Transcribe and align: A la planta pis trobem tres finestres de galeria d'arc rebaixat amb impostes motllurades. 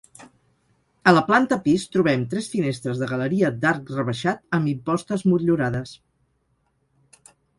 A 1.09 1.11
la 1.15 1.21
planta 1.27 1.57
pis 1.65 1.83
trobem 1.95 2.23
tres 2.31 2.47
finestres 2.53 3.03
de 3.03 3.09
galeria 3.11 3.51
d'arc 3.65 3.93
rebaixat 3.99 4.41
amb 4.59 4.71
impostes 4.73 5.25
motllurades. 5.33 5.95